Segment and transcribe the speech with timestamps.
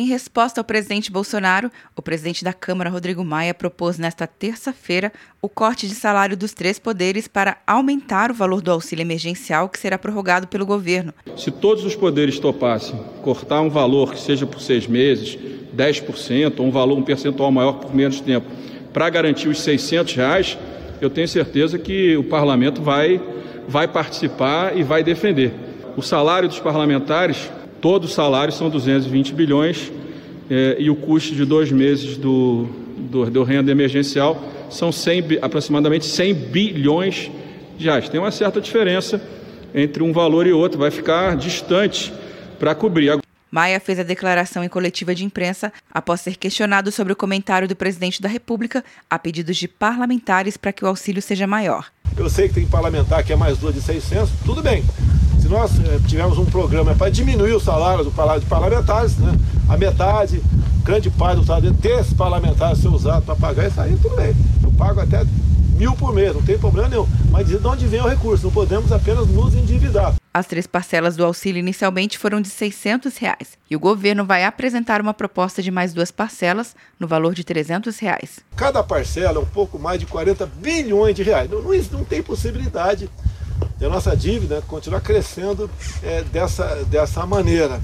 [0.00, 5.46] Em resposta ao presidente Bolsonaro, o presidente da Câmara, Rodrigo Maia, propôs nesta terça-feira o
[5.46, 9.98] corte de salário dos três poderes para aumentar o valor do auxílio emergencial que será
[9.98, 11.12] prorrogado pelo governo.
[11.36, 15.36] Se todos os poderes topassem cortar um valor que seja por seis meses,
[15.76, 18.46] 10%, ou um valor, um percentual maior por menos tempo,
[18.94, 20.58] para garantir os 600 reais,
[20.98, 23.20] eu tenho certeza que o parlamento vai,
[23.68, 25.52] vai participar e vai defender.
[25.94, 27.50] O salário dos parlamentares
[27.80, 29.90] Todos os salários são 220 bilhões
[30.50, 36.04] eh, e o custo de dois meses do, do, do renda emergencial são 100, aproximadamente
[36.04, 37.30] 100 bilhões
[37.78, 38.08] de reais.
[38.08, 39.20] Tem uma certa diferença
[39.74, 42.12] entre um valor e outro, vai ficar distante
[42.58, 43.18] para cobrir.
[43.50, 47.74] Maia fez a declaração em coletiva de imprensa após ser questionado sobre o comentário do
[47.74, 51.86] presidente da República a pedidos de parlamentares para que o auxílio seja maior.
[52.16, 54.84] Eu sei que tem parlamentar que é mais duas de 600, tudo bem
[55.50, 59.36] nós é, tivemos um programa para diminuir o salário do de parlamentares, né?
[59.68, 60.40] a metade,
[60.84, 64.32] grande parte do salário desses parlamentares ser usado para pagar isso aí, tudo bem.
[64.62, 65.26] Eu pago até
[65.76, 67.06] mil por mês, não tem problema nenhum.
[67.32, 68.44] Mas de onde vem o recurso?
[68.44, 70.14] Não podemos apenas nos endividar.
[70.32, 75.00] As três parcelas do auxílio inicialmente foram de 600 reais, e o governo vai apresentar
[75.00, 78.38] uma proposta de mais duas parcelas no valor de 300 reais.
[78.54, 81.50] Cada parcela é um pouco mais de 40 bilhões de reais.
[81.50, 83.10] Não, não, não tem possibilidade
[83.80, 85.70] e a nossa dívida continuar crescendo
[86.02, 87.80] é, dessa, dessa maneira.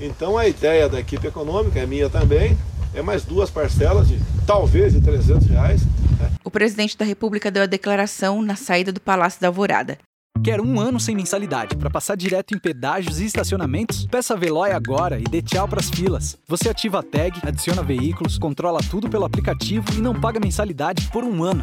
[0.00, 2.56] Então a ideia da equipe econômica, é minha também,
[2.94, 5.82] é mais duas parcelas de talvez de 300 reais.
[6.18, 6.30] Né?
[6.42, 9.98] O presidente da República deu a declaração na saída do Palácio da Alvorada.
[10.42, 14.06] Quer um ano sem mensalidade para passar direto em pedágios e estacionamentos?
[14.06, 16.38] Peça a Veloy agora e dê tchau para as filas.
[16.48, 21.24] Você ativa a tag, adiciona veículos, controla tudo pelo aplicativo e não paga mensalidade por
[21.24, 21.62] um ano.